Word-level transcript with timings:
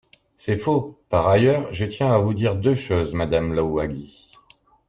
C’est 0.35 0.57
faux! 0.57 0.99
Par 1.09 1.27
ailleurs, 1.27 1.71
je 1.71 1.85
tiens 1.85 2.11
à 2.11 2.17
vous 2.17 2.33
dire 2.33 2.55
deux 2.55 2.73
choses, 2.73 3.13
madame 3.13 3.53
Louwagie. 3.53 4.31